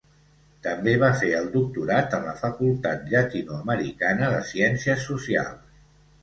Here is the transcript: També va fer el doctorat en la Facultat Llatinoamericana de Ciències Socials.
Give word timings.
També 0.67 0.93
va 1.01 1.09
fer 1.19 1.27
el 1.39 1.49
doctorat 1.55 2.15
en 2.19 2.25
la 2.29 2.33
Facultat 2.39 3.05
Llatinoamericana 3.11 4.31
de 4.37 4.41
Ciències 4.49 5.07
Socials. 5.13 5.81